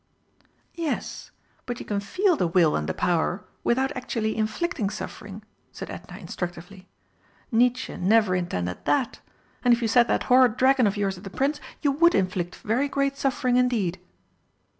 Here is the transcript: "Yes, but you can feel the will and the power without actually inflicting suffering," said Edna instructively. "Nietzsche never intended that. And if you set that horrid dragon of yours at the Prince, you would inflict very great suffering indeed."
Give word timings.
"Yes, 0.73 1.29
but 1.67 1.79
you 1.79 1.85
can 1.85 1.99
feel 1.99 2.35
the 2.35 2.47
will 2.47 2.75
and 2.75 2.89
the 2.89 2.93
power 2.95 3.45
without 3.63 3.95
actually 3.95 4.35
inflicting 4.35 4.89
suffering," 4.89 5.43
said 5.71 5.91
Edna 5.91 6.17
instructively. 6.17 6.89
"Nietzsche 7.51 7.95
never 7.97 8.35
intended 8.35 8.85
that. 8.85 9.19
And 9.63 9.75
if 9.75 9.81
you 9.83 9.87
set 9.87 10.07
that 10.07 10.23
horrid 10.23 10.57
dragon 10.57 10.87
of 10.87 10.97
yours 10.97 11.19
at 11.19 11.23
the 11.23 11.29
Prince, 11.29 11.61
you 11.83 11.91
would 11.91 12.15
inflict 12.15 12.55
very 12.55 12.87
great 12.89 13.15
suffering 13.15 13.57
indeed." 13.57 13.99